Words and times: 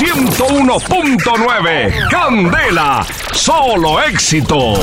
101.9. 0.00 2.08
Candela, 2.08 3.04
solo 3.34 4.00
éxitos. 4.00 4.78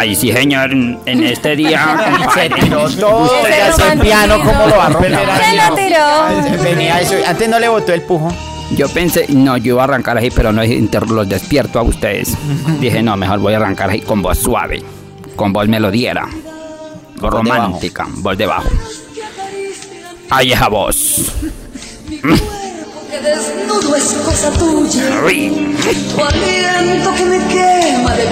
Ay, 0.00 0.16
sí, 0.16 0.32
señor, 0.32 0.72
en 0.72 1.24
este 1.24 1.54
día. 1.56 2.26
Se 2.34 2.48
tiró 2.48 2.88
todo. 2.88 3.42
Ya 3.46 3.68
ese 3.68 3.82
romanticismo. 3.82 4.02
piano, 4.02 4.38
¿cómo 4.38 4.66
lo 4.66 4.76
va 4.78 4.86
a 4.86 4.88
romper? 4.88 5.12
Se 5.14 5.56
lo 5.56 5.74
tiró. 5.74 6.62
Venía 6.62 7.00
eso. 7.02 7.16
Antes 7.26 7.46
no 7.50 7.58
le 7.58 7.68
botó 7.68 7.92
el 7.92 8.00
pujo. 8.00 8.32
Yo 8.70 8.88
pensé, 8.88 9.26
no, 9.28 9.58
yo 9.58 9.74
iba 9.74 9.82
a 9.82 9.84
arrancar 9.84 10.16
así, 10.16 10.30
pero 10.30 10.52
no 10.52 10.62
los 11.10 11.28
despierto 11.28 11.78
a 11.78 11.82
ustedes. 11.82 12.34
Dije, 12.80 13.02
no, 13.02 13.14
mejor 13.18 13.40
voy 13.40 13.52
a 13.52 13.58
arrancar 13.58 13.90
así 13.90 14.00
con 14.00 14.22
voz 14.22 14.38
suave, 14.38 14.82
con 15.36 15.52
voz 15.52 15.68
melodiera, 15.68 16.26
voz 17.20 17.30
romántica, 17.30 18.06
voz 18.08 18.38
de 18.38 18.46
bajo. 18.46 18.70
Ay, 20.30 20.52
esa 20.52 20.68
voz. 20.68 21.30
Que 23.10 23.18
desnudo 23.20 23.96
es 23.96 24.14
cosa 24.24 24.50
tuya, 24.52 25.20
Uy, 25.26 25.76
tu 26.14 26.24
aliento 26.24 27.14
que 27.14 27.24
me 27.26 27.38
quema 27.48 28.14
de 28.14 28.29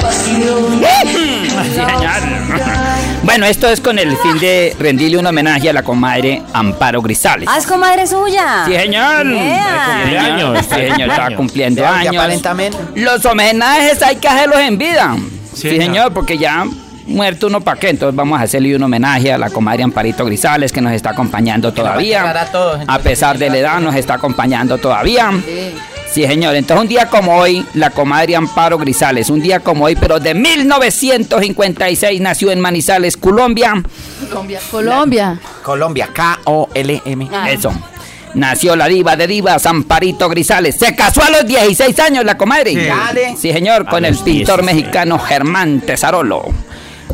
Bueno, 3.38 3.52
esto 3.52 3.69
es 3.69 3.80
con 3.80 4.01
el 4.01 4.16
fin 4.16 4.37
de 4.41 4.74
rendirle 4.80 5.16
un 5.16 5.24
homenaje 5.24 5.70
a 5.70 5.73
la 5.73 5.84
comadre 5.84 6.42
Amparo 6.52 7.01
Grisales. 7.01 7.48
Ah, 7.48 7.56
es 7.56 7.69
comadre 7.69 8.05
suya. 8.05 8.65
Sí, 8.66 8.74
señor. 8.74 9.29
Vea. 9.29 10.02
Sí, 10.05 10.10
señor. 10.10 10.59
Sí, 10.59 10.69
señor, 10.91 11.09
está 11.10 11.37
cumpliendo 11.37 11.87
años. 11.87 12.16
aparentemente- 12.16 12.77
Los 12.96 13.24
homenajes 13.24 14.02
hay 14.02 14.16
que 14.16 14.27
hacerlos 14.27 14.59
en 14.59 14.77
vida. 14.77 15.15
Sí, 15.54 15.68
señor. 15.71 15.82
señor, 15.85 16.12
porque 16.15 16.37
ya 16.37 16.65
muerto 17.07 17.46
uno 17.46 17.60
para 17.60 17.79
qué. 17.79 17.90
Entonces 17.90 18.16
vamos 18.16 18.40
a 18.40 18.43
hacerle 18.43 18.74
un 18.74 18.82
homenaje 18.82 19.32
a 19.32 19.38
la 19.38 19.51
comadre 19.51 19.84
Amparito 19.84 20.24
Grisales 20.24 20.73
que 20.73 20.80
nos 20.80 20.93
está 20.93 21.10
acompañando 21.10 21.73
todavía. 21.73 22.29
a 22.29 22.45
todos, 22.46 22.80
A 22.88 22.99
pesar 22.99 23.38
de 23.38 23.51
la 23.51 23.59
edad, 23.59 23.79
nos 23.79 23.95
está 23.95 24.15
acompañando 24.15 24.79
todavía. 24.79 25.30
Sí, 25.46 25.77
señor. 26.12 26.54
Entonces, 26.56 26.82
un 26.82 26.88
día 26.88 27.06
como 27.06 27.37
hoy, 27.37 27.64
la 27.74 27.90
comadre 27.90 28.37
Amparo 28.37 28.78
Grisales, 28.78 29.30
un 29.30 29.40
día 29.40 29.60
como 29.60 29.84
hoy, 29.84 29.96
pero 29.96 30.18
de 30.18 30.34
1956, 30.34 32.20
nació 32.20 32.50
en 32.50 32.60
Manizales, 32.60 33.16
Colombia. 33.16 33.82
Colombia. 34.70 35.40
Colombia, 35.62 36.09
K-O-L-M. 36.12 37.28
Ah. 37.32 37.50
Eso. 37.50 37.73
Nació 38.34 38.76
la 38.76 38.87
diva 38.87 39.16
de 39.16 39.26
divas, 39.26 39.65
Amparito 39.66 40.28
Grisales. 40.28 40.76
Se 40.76 40.95
casó 40.95 41.23
a 41.23 41.30
los 41.30 41.46
16 41.46 41.98
años 42.00 42.24
la 42.24 42.37
comadre. 42.37 42.72
Sí. 42.72 42.87
Dale. 42.87 43.37
Sí, 43.37 43.52
señor, 43.52 43.87
con 43.87 44.04
el 44.04 44.15
pintor 44.16 44.60
16. 44.60 44.65
mexicano 44.65 45.18
Germán 45.18 45.80
Tesarolo. 45.80 46.45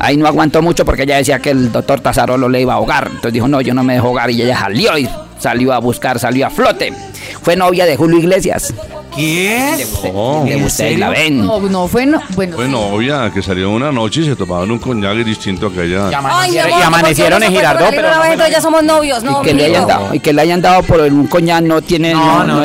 Ahí 0.01 0.17
no 0.17 0.27
aguantó 0.27 0.61
mucho 0.61 0.85
porque 0.85 1.05
ella 1.05 1.17
decía 1.17 1.39
que 1.39 1.51
el 1.51 1.71
doctor 1.71 2.01
Tesarolo 2.01 2.49
le 2.49 2.61
iba 2.61 2.73
a 2.73 2.77
ahogar. 2.77 3.07
Entonces 3.07 3.33
dijo, 3.33 3.47
no, 3.47 3.61
yo 3.61 3.75
no 3.75 3.85
me 3.85 3.95
dejo 3.95 4.09
ahogar. 4.09 4.31
Y 4.31 4.43
ella 4.43 4.59
salió 4.59 4.99
y 4.99 5.09
salió 5.39 5.73
a 5.73 5.79
buscar, 5.79 6.19
salió 6.19 6.47
a 6.47 6.51
flote. 6.51 6.93
Fue 7.45 7.55
novia 7.57 7.85
de 7.87 7.97
Julio 7.97 8.19
Iglesias. 8.19 8.73
¿Qué? 9.15 9.87
De 10.45 10.65
ustedes 10.65 10.99
la 10.99 11.11
ven. 11.11 11.45
No, 11.47 11.61
no 11.61 11.87
fue, 11.87 12.05
no, 12.07 12.21
bueno, 12.35 12.57
Fue 12.57 12.67
novia 12.67 13.31
que 13.33 13.43
salió 13.43 13.71
una 13.71 13.93
noche 13.93 14.23
y 14.23 14.25
se 14.25 14.35
tomaban 14.35 14.71
un 14.73 14.79
coñac 14.81 15.15
distinto 15.19 15.67
a 15.67 15.71
Y 15.71 15.73
aquella. 15.73 16.09
Ay, 16.09 16.11
mi 16.11 16.15
amanecieron, 16.17 16.73
amor, 16.73 16.81
y 16.81 16.83
amanecieron 16.83 17.39
¿por 17.39 17.47
en 17.47 17.53
no 17.53 17.59
Girardot, 17.59 17.91
pero 17.91 18.15
no 18.15 18.25
evento? 18.25 18.49
ya 18.49 18.61
somos 18.61 18.83
novios, 18.83 19.23
no. 19.23 19.41
Y 19.43 19.45
que, 19.45 19.55
le 19.55 19.67
hayan 19.67 19.87
dado, 19.87 20.15
y 20.15 20.21
que 20.21 20.33
le 20.33 20.43
hayan 20.43 20.63
dado 20.63 20.83
por 20.83 21.01
un 21.01 21.27
coñac 21.29 21.63
no 21.63 21.81
tiene... 21.83 22.13
No, 22.13 22.45
no. 22.45 22.63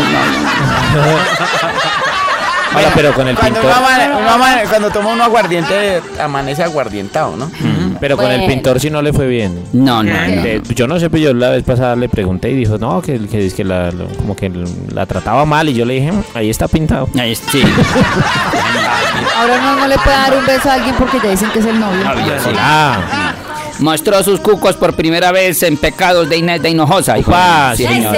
Ahora, 2.72 2.92
pero 2.96 3.14
con 3.14 3.28
el 3.28 3.36
Cuando, 3.36 3.60
pintor. 3.62 3.78
uno 3.78 3.88
amane- 3.88 4.18
uno 4.20 4.30
amane- 4.30 4.70
cuando 4.70 4.90
toma 4.92 5.10
uno 5.14 5.24
aguardiente, 5.24 6.02
amanece 6.20 6.64
aguardientado, 6.64 7.36
¿no? 7.36 7.52
Pero 8.00 8.18
con 8.18 8.30
el 8.32 8.46
pintor 8.48 8.80
sí 8.80 8.90
no 8.90 9.02
le 9.02 9.14
fue 9.14 9.28
bien. 9.28 9.60
No, 9.74 10.04
no, 10.04 10.12
no. 10.12 10.18
Eh, 10.20 10.62
yo 10.76 10.88
no 10.88 11.00
sé, 11.00 11.10
pero 11.10 11.24
yo 11.24 11.34
la 11.34 11.50
vez 11.50 11.64
pasada 11.64 11.96
le 11.96 12.10
pregunté 12.10 12.50
y 12.52 12.56
dijo, 12.56 12.78
no, 12.78 13.02
que, 13.02 13.20
que, 13.28 13.46
es 13.46 13.54
que 13.54 13.64
la, 13.64 13.92
lo- 13.92 14.08
como 14.08 14.36
que 14.36 14.52
la 14.94 15.06
trataba 15.06 15.46
mal 15.46 15.70
y 15.70 15.74
yo 15.74 15.86
le 15.86 15.96
dije, 15.96 16.12
"Mm, 16.12 16.24
ahí 16.36 16.50
está 16.50 16.68
pintado. 16.68 17.08
Ahí 17.20 17.36
sí. 17.36 17.64
ahora 19.38 19.58
no, 19.62 19.76
no 19.78 19.88
le 19.88 19.96
puede 19.98 20.16
dar 20.16 20.38
un 20.38 20.46
beso 20.46 20.70
a 20.70 20.74
alguien 20.74 20.96
porque 20.98 21.20
ya 21.24 21.30
dicen 21.30 21.50
que 21.52 21.60
es 21.60 21.66
el 21.66 21.80
novio. 21.80 22.02
Sí. 22.44 22.50
Ah, 22.58 23.34
Mostró 23.80 24.22
sus 24.24 24.42
cucos 24.42 24.76
por 24.76 24.94
primera 24.94 25.32
vez 25.32 25.64
en 25.64 25.78
Pecados 25.78 26.28
de 26.28 26.36
Inés 26.36 26.62
de 26.62 26.70
Hinojosa. 26.70 27.18
Upa, 27.18 27.74
Sí, 27.78 27.86
señor. 27.86 28.14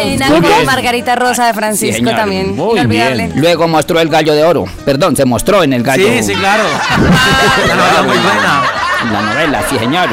Margarita 0.65 1.15
Rosa 1.15 1.45
de 1.45 1.53
Francisco 1.53 1.97
señor. 1.97 2.15
también. 2.15 2.55
Muy 2.55 2.79
Inolvidable. 2.79 3.27
bien. 3.27 3.39
Luego 3.41 3.67
mostró 3.67 3.99
el 3.99 4.09
gallo 4.09 4.33
de 4.33 4.43
oro. 4.43 4.65
Perdón, 4.85 5.15
se 5.15 5.23
mostró 5.23 5.61
en 5.61 5.73
el 5.73 5.83
gallo. 5.83 6.07
Sí, 6.07 6.23
sí, 6.23 6.33
claro. 6.33 6.63
Una 7.65 7.75
novela 7.75 8.01
muy 8.01 8.17
buena. 8.17 8.63
La 9.11 9.21
novela, 9.21 9.63
sí, 9.69 9.77
señor. 9.77 10.09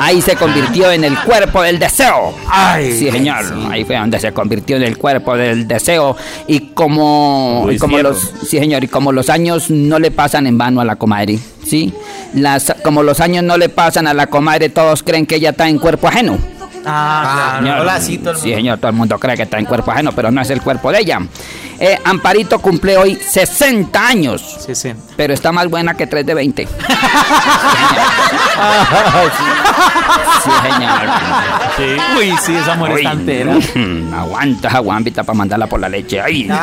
Ahí 0.00 0.22
se 0.22 0.36
convirtió 0.36 0.92
en 0.92 1.02
el 1.02 1.18
cuerpo 1.24 1.60
del 1.62 1.78
deseo. 1.80 2.32
Ay, 2.48 2.92
Sí, 2.96 3.10
señor. 3.10 3.44
Ahí 3.70 3.84
fue 3.84 3.96
donde 3.96 4.20
se 4.20 4.32
convirtió 4.32 4.76
en 4.76 4.84
el 4.84 4.96
cuerpo 4.96 5.36
del 5.36 5.66
deseo. 5.66 6.16
Y 6.46 6.68
como, 6.72 7.66
y 7.68 7.78
los, 8.02 8.32
sí, 8.46 8.58
señor, 8.60 8.84
y 8.84 8.88
como 8.88 9.10
los 9.10 9.28
años 9.28 9.70
no 9.70 9.98
le 9.98 10.12
pasan 10.12 10.46
en 10.46 10.56
vano 10.56 10.80
a 10.80 10.84
la 10.84 10.94
comadre, 10.96 11.38
¿sí? 11.66 11.92
Las, 12.34 12.72
como 12.84 13.02
los 13.02 13.18
años 13.20 13.42
no 13.42 13.56
le 13.58 13.68
pasan 13.68 14.06
a 14.06 14.14
la 14.14 14.28
comadre, 14.28 14.68
todos 14.68 15.02
creen 15.02 15.26
que 15.26 15.34
ella 15.36 15.50
está 15.50 15.68
en 15.68 15.78
cuerpo 15.80 16.06
ajeno. 16.06 16.38
Ah. 16.86 17.56
Señor. 17.58 17.80
Hola, 17.80 18.00
sí, 18.00 18.18
todo 18.18 18.30
el 18.34 18.38
Sí, 18.38 18.54
señor, 18.54 18.78
todo 18.78 18.90
el 18.92 18.96
mundo 18.96 19.18
cree 19.18 19.36
que 19.36 19.42
está 19.42 19.58
en 19.58 19.64
cuerpo 19.64 19.90
ajeno, 19.90 20.12
pero 20.12 20.30
no 20.30 20.40
es 20.40 20.48
el 20.50 20.62
cuerpo 20.62 20.92
de 20.92 21.00
ella. 21.00 21.18
Eh, 21.80 21.98
Amparito 22.04 22.60
cumple 22.60 22.96
hoy 22.96 23.16
60 23.16 24.06
años, 24.06 24.58
Sí, 24.64 24.74
sí. 24.74 24.92
pero 25.16 25.34
está 25.34 25.50
más 25.52 25.68
buena 25.68 25.94
que 25.94 26.06
3 26.06 26.24
de 26.24 26.34
20. 26.34 26.68
Sí, 30.44 30.50
señor. 30.62 31.02
Sí, 31.76 31.96
Uy, 32.18 32.34
sí, 32.42 32.56
esa 32.56 32.74
mujer 32.74 32.94
Uy, 32.94 33.00
está 33.00 33.12
entera. 33.12 33.52
mm, 33.74 34.14
Aguanta, 34.14 34.68
aguanta 34.68 35.22
para 35.24 35.36
mandarla 35.38 35.66
por 35.66 35.80
la 35.80 35.88
leche. 35.88 36.20
Ay. 36.20 36.48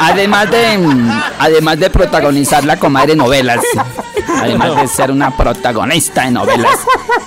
además 0.00 0.50
de 0.50 0.78
además 1.38 1.78
de 1.78 1.90
protagonizar 1.90 2.64
la 2.64 2.76
comadre 2.78 3.16
novelas. 3.16 3.60
Además 4.40 4.76
de 4.76 4.88
ser 4.88 5.10
una 5.10 5.36
protagonista 5.36 6.22
de 6.24 6.30
novelas. 6.32 6.78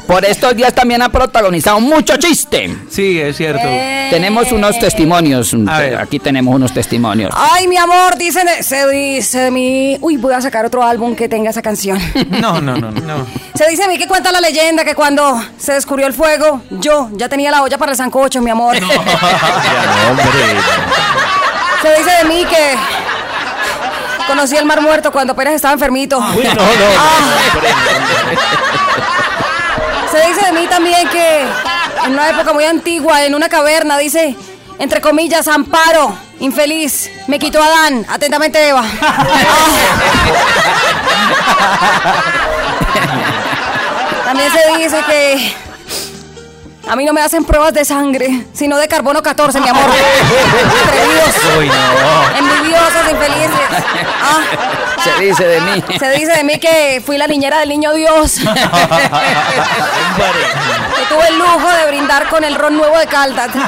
Por 0.07 0.23
estos 0.25 0.55
días 0.55 0.73
también 0.73 1.01
ha 1.01 1.09
protagonizado 1.09 1.79
mucho 1.79 2.15
chiste. 2.17 2.75
Sí, 2.89 3.19
es 3.19 3.35
cierto. 3.37 3.67
Tenemos 4.09 4.51
unos 4.51 4.79
testimonios. 4.79 5.53
A 5.67 5.79
ver. 5.79 5.97
Aquí 5.97 6.19
tenemos 6.19 6.55
unos 6.55 6.71
testimonios. 6.73 7.33
Ay, 7.35 7.67
mi 7.67 7.77
amor, 7.77 8.17
dicen, 8.17 8.47
se 8.61 8.87
dice 8.87 9.39
de 9.39 9.51
mí. 9.51 9.97
Uy, 10.01 10.17
voy 10.17 10.33
a 10.33 10.41
sacar 10.41 10.65
otro 10.65 10.83
álbum 10.83 11.15
que 11.15 11.27
tenga 11.27 11.49
esa 11.49 11.61
canción. 11.61 11.99
No, 12.29 12.61
no, 12.61 12.75
no, 12.77 12.91
no. 12.91 13.25
Se 13.55 13.67
dice 13.69 13.83
de 13.83 13.87
mí 13.89 13.97
que 13.97 14.07
cuenta 14.07 14.31
la 14.31 14.39
leyenda 14.39 14.85
que 14.85 14.95
cuando 14.95 15.41
se 15.57 15.73
descubrió 15.73 16.07
el 16.07 16.13
fuego, 16.13 16.61
yo 16.69 17.09
ya 17.13 17.27
tenía 17.27 17.51
la 17.51 17.63
olla 17.63 17.77
para 17.77 17.91
el 17.91 17.97
sancocho, 17.97 18.41
mi 18.41 18.49
amor. 18.51 18.75
ya 18.75 18.81
no, 18.81 20.11
hombre. 20.11 20.25
Se 21.81 21.89
dice 21.97 22.11
de 22.23 22.25
mí 22.29 22.45
que 22.45 22.75
conocí 24.27 24.55
el 24.55 24.65
mar 24.65 24.81
muerto 24.81 25.11
cuando 25.11 25.33
apenas 25.33 25.53
estaba 25.55 25.73
enfermito. 25.73 26.17
Uy, 26.19 26.43
no, 26.43 26.53
no, 26.53 26.61
Se 30.11 30.27
dice 30.27 30.45
de 30.45 30.51
mí 30.51 30.67
también 30.67 31.07
que 31.09 31.41
en 32.05 32.13
una 32.13 32.29
época 32.29 32.53
muy 32.53 32.65
antigua, 32.65 33.23
en 33.23 33.35
una 33.35 33.49
caverna, 33.49 33.97
dice, 33.97 34.35
entre 34.79 35.01
comillas, 35.01 35.47
Amparo, 35.47 36.15
infeliz, 36.39 37.09
me 37.27 37.39
quitó 37.39 37.61
Adán, 37.61 38.05
atentamente 38.09 38.67
Eva. 38.69 38.83
También 44.25 44.51
se 44.51 44.77
dice 44.77 44.97
que 45.07 45.53
a 46.89 46.95
mí 46.95 47.05
no 47.05 47.13
me 47.13 47.21
hacen 47.21 47.43
pruebas 47.43 47.73
de 47.73 47.83
sangre, 47.85 48.45
sino 48.53 48.77
de 48.77 48.87
carbono 48.87 49.21
14, 49.21 49.59
mi 49.61 49.67
amor. 49.69 49.83
Atrevidos, 50.85 51.35
Uy, 51.59 51.67
no. 51.67 52.37
envidiosos, 52.37 52.57
infelices. 52.57 52.66
Ah, 54.21 54.41
Se 55.03 55.21
dice 55.23 55.45
de 55.47 55.61
mí. 55.61 55.83
se 55.99 56.09
dice 56.11 56.31
de 56.33 56.43
mí 56.43 56.59
que 56.59 57.01
fui 57.05 57.17
la 57.17 57.27
niñera 57.27 57.59
del 57.59 57.69
niño 57.69 57.93
Dios. 57.93 58.35
que 58.39 58.43
tuve 61.09 61.27
el 61.29 61.37
lujo 61.37 61.69
de 61.69 61.85
brindar 61.87 62.27
con 62.29 62.43
el 62.43 62.55
ron 62.55 62.75
nuevo 62.77 62.97
de 62.97 63.05
Caldas. 63.07 63.49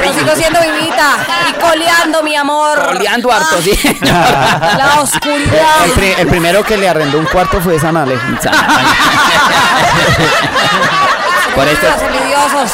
Pero 0.00 0.14
sigo 0.14 0.34
siendo 0.34 0.60
vivita 0.62 1.16
y 1.48 1.52
coleando, 1.60 2.22
mi 2.22 2.34
amor. 2.36 2.82
Coleando 2.86 3.30
harto, 3.32 3.60
sí. 3.62 3.78
Ah, 4.10 4.74
La 4.78 5.00
oscuridad. 5.02 5.84
El, 5.84 5.90
pri- 5.92 6.14
el 6.18 6.26
primero 6.26 6.62
que 6.64 6.76
le 6.78 6.88
arrendó 6.88 7.18
un 7.18 7.26
cuarto 7.26 7.60
fue 7.60 7.78
Sanale. 7.78 8.18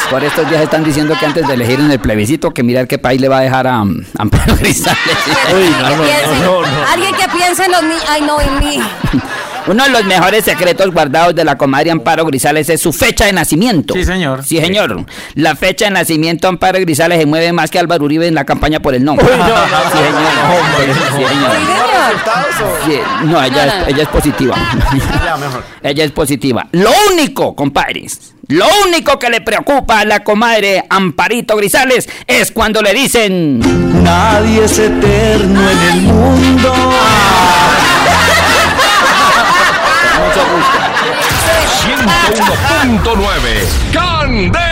Por 0.09 0.23
estos 0.23 0.49
días 0.49 0.61
están 0.61 0.83
diciendo 0.83 1.15
que 1.19 1.25
antes 1.25 1.47
de 1.47 1.53
elegir 1.53 1.79
en 1.79 1.91
el 1.91 1.99
plebiscito 1.99 2.51
que 2.51 2.63
mirar 2.63 2.87
qué 2.87 2.97
país 2.97 3.19
le 3.19 3.27
va 3.27 3.39
a 3.39 3.41
dejar 3.41 3.67
a, 3.67 3.83
Amparo 4.17 4.55
Grisales. 4.55 4.97
Uy, 5.53 5.69
no, 5.69 5.89
no, 5.89 6.61
no. 6.61 6.87
Alguien 6.91 7.15
que 7.15 7.27
piense 7.29 7.65
en 7.65 7.71
los 7.71 7.83
niños. 7.83 8.03
Ay, 8.09 8.21
no, 8.21 8.39
en 8.41 8.59
mí. 8.59 8.79
Uno 9.67 9.83
de 9.83 9.89
los 9.89 10.05
mejores 10.05 10.45
secretos 10.45 10.91
guardados 10.91 11.35
de 11.35 11.43
la 11.43 11.57
comadre 11.57 11.91
Amparo 11.91 12.25
Grisales 12.25 12.69
es 12.69 12.81
su 12.81 12.93
fecha 12.93 13.25
de 13.25 13.33
nacimiento. 13.33 13.93
Sí, 13.93 14.03
señor. 14.03 14.43
Sí, 14.43 14.59
señor. 14.59 15.05
La 15.35 15.55
fecha 15.55 15.85
de 15.85 15.91
nacimiento 15.91 16.47
de 16.47 16.49
Amparo 16.49 16.79
Grisales 16.79 17.19
se 17.19 17.25
mueve 17.25 17.51
más 17.51 17.69
que 17.69 17.79
Álvaro 17.79 18.05
Uribe 18.05 18.27
en 18.27 18.35
la 18.35 18.45
campaña 18.45 18.79
por 18.79 18.95
el 18.95 19.03
nombre. 19.03 19.25
Sí, 19.25 19.33
señor. 19.97 21.17
Sí, 21.17 21.23
señor. 21.25 21.51
Sí, 22.85 22.99
no, 23.25 23.43
ella, 23.43 23.65
es, 23.65 23.87
ella 23.89 24.03
es 24.03 24.09
positiva. 24.09 24.55
ella 25.83 26.03
es 26.03 26.11
positiva. 26.11 26.67
Lo 26.71 26.91
único, 27.11 27.55
compadres, 27.55 28.33
lo 28.47 28.65
único 28.85 29.19
que 29.19 29.29
le 29.29 29.41
preocupa 29.41 29.99
a 29.99 30.05
la 30.05 30.23
comadre 30.23 30.85
Amparito 30.89 31.57
Grisales 31.57 32.07
es 32.25 32.51
cuando 32.51 32.81
le 32.81 32.93
dicen... 32.93 33.59
Nadie 34.03 34.63
es 34.63 34.79
eterno 34.79 35.69
en 35.69 35.81
el 35.81 36.01
mundo 36.03 36.73
101.9. 42.07 43.91
¡Candela! 43.91 44.66